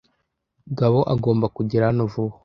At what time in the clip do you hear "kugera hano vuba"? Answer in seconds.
1.55-2.35